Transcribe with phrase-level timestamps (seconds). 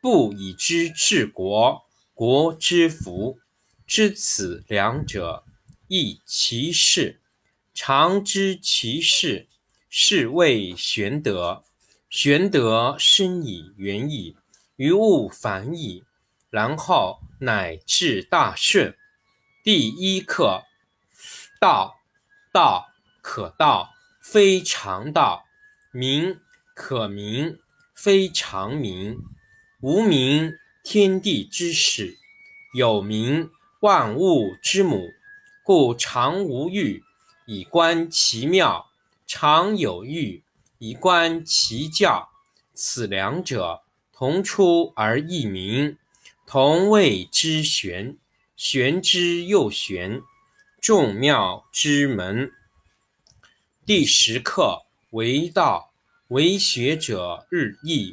[0.00, 1.82] 不以之治国，
[2.14, 3.38] 国之福。
[3.86, 5.44] 知此两者，
[5.88, 7.20] 亦其事。
[7.74, 9.48] 常知其事，
[9.88, 11.64] 是谓玄德。
[12.08, 14.36] 玄德深以远矣，
[14.76, 16.04] 于物反矣，
[16.50, 18.96] 然后乃至大顺。
[19.62, 20.62] 第一课：
[21.60, 21.96] 道。
[22.52, 22.88] 道
[23.22, 23.90] 可道，
[24.20, 25.44] 非常道；
[25.92, 26.40] 名
[26.74, 27.60] 可名，
[27.94, 29.20] 非常名。
[29.82, 32.18] 无名，天地之始；
[32.74, 33.48] 有名，
[33.80, 35.08] 万物之母。
[35.64, 37.02] 故常无欲，
[37.46, 38.90] 以观其妙；
[39.26, 40.42] 常有欲，
[40.76, 42.28] 以观其教。
[42.74, 43.80] 此两者，
[44.12, 45.96] 同出而异名，
[46.46, 48.18] 同谓之玄。
[48.54, 50.20] 玄之又玄。
[50.78, 52.52] 众妙之门。
[53.86, 55.94] 第十课：为道，
[56.28, 58.12] 为学者日益；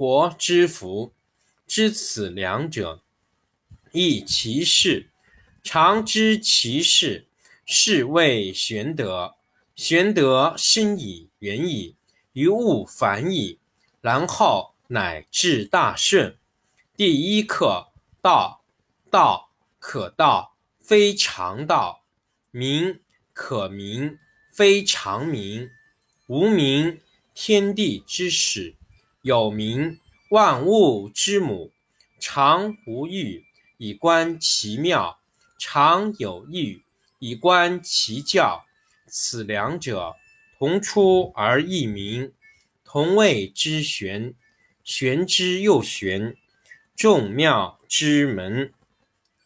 [0.00, 1.12] 国之福。
[1.66, 3.02] 知此两者，
[3.92, 5.10] 亦其事。
[5.62, 7.26] 常知其事，
[7.66, 9.34] 是谓玄德。
[9.74, 11.96] 玄德深以远矣，
[12.32, 13.58] 于物反矣，
[14.00, 16.38] 然后乃至大顺。
[16.96, 18.64] 第一课：道。
[19.10, 22.06] 道可道，非常道；
[22.50, 23.00] 名
[23.34, 24.18] 可名，
[24.50, 25.68] 非常名。
[26.26, 27.02] 无名，
[27.34, 28.76] 天地之始；
[29.22, 29.98] 有名，
[30.30, 31.72] 万物之母。
[32.18, 33.44] 常无欲，
[33.78, 35.18] 以观其妙；
[35.58, 36.82] 常有欲，
[37.18, 38.64] 以观其教。
[39.06, 40.14] 此两者，
[40.58, 42.32] 同出而异名，
[42.84, 44.34] 同谓之玄。
[44.84, 46.36] 玄之又玄，
[46.94, 48.72] 众妙之门。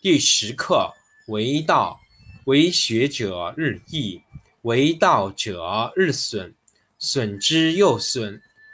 [0.00, 0.94] 第十课：
[1.28, 2.00] 为道，
[2.44, 4.22] 为学者日益；
[4.62, 6.54] 为道者日损，
[6.98, 8.42] 损之又损，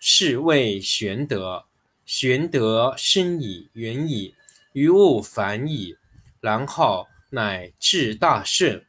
[0.00, 1.66] 是谓玄德。
[2.06, 4.34] 玄德深矣，远矣，
[4.72, 5.96] 于物反矣，
[6.40, 8.84] 然后乃至大顺。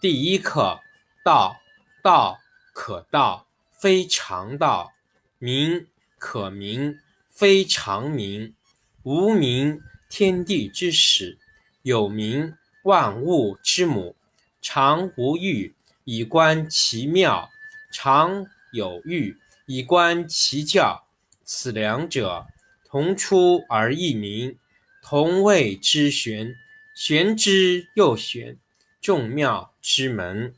[0.00, 0.80] 第一课：
[1.24, 1.56] 道，
[2.02, 2.38] 道
[2.72, 4.92] 可道，非常道；
[5.38, 8.54] 名可名，非常名。
[9.02, 11.38] 无名，天地之始；
[11.82, 12.54] 有名，
[12.84, 14.14] 万物之母。
[14.62, 15.74] 常无欲，
[16.04, 17.48] 以观其妙；
[17.90, 19.36] 常有欲，
[19.72, 21.04] 以观其教。
[21.44, 22.48] 此两者，
[22.84, 24.56] 同出而异名，
[25.00, 26.56] 同谓之玄。
[26.92, 28.56] 玄之又玄，
[29.00, 30.56] 众妙之门。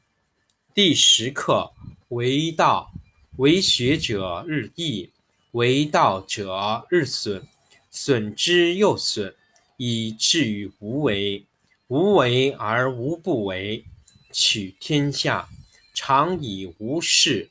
[0.73, 1.73] 第十课：
[2.09, 2.94] 为道，
[3.37, 5.11] 为学者日益，
[5.50, 7.47] 为道者日损，
[7.91, 9.35] 损之又损，
[9.76, 11.44] 以至于无为。
[11.88, 13.85] 无为而无不为。
[14.32, 15.50] 取天下
[15.93, 17.50] 常以无事，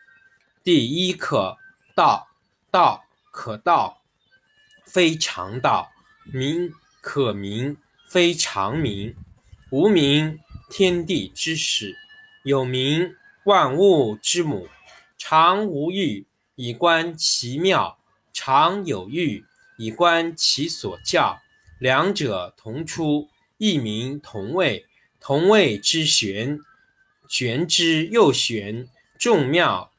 [0.63, 1.57] 第一课：
[1.95, 2.27] 道，
[2.69, 4.03] 道可道，
[4.85, 5.89] 非常道；
[6.31, 6.71] 名
[7.01, 7.77] 可名，
[8.07, 9.15] 非常名。
[9.71, 11.95] 无名，天地之始；
[12.43, 13.15] 有名，
[13.45, 14.67] 万物之母。
[15.17, 17.97] 常无欲，以观其妙；
[18.31, 19.43] 常有欲，
[19.79, 21.41] 以观其所教。
[21.79, 24.85] 两者同出，异名同谓，
[25.19, 26.59] 同谓之玄。
[27.27, 28.87] 玄之又玄，
[29.17, 29.90] 众妙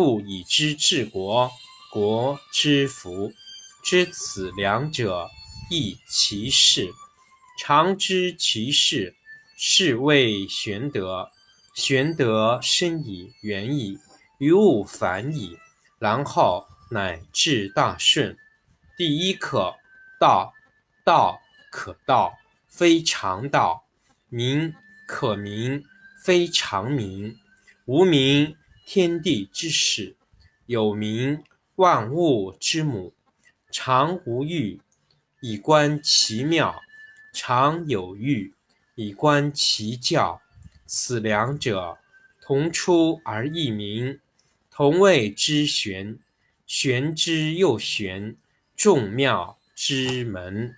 [0.00, 1.50] 故以知治国，
[1.90, 3.32] 国之福。
[3.82, 5.28] 知此两者，
[5.72, 6.92] 亦其事。
[7.58, 9.16] 常知其事，
[9.56, 11.28] 是谓玄德。
[11.74, 13.98] 玄德深矣，远矣，
[14.38, 15.58] 于物反矣，
[15.98, 18.36] 然后乃至大顺。
[18.96, 19.74] 第一课：
[20.20, 20.52] 道，
[21.04, 21.40] 道
[21.72, 22.38] 可道，
[22.68, 23.82] 非常道；
[24.28, 24.72] 名
[25.08, 25.84] 可名，
[26.22, 27.36] 非常名。
[27.86, 28.54] 无名，
[28.90, 30.14] 天地之始；
[30.64, 33.12] 有名，万物之母。
[33.70, 34.80] 常无欲，
[35.42, 36.72] 以观其妙；
[37.30, 38.54] 常有欲，
[38.94, 40.40] 以观其教。
[40.86, 41.98] 此两者，
[42.40, 44.20] 同出而异名，
[44.70, 46.18] 同谓之玄。
[46.66, 48.38] 玄之又玄，
[48.74, 50.74] 众妙之门。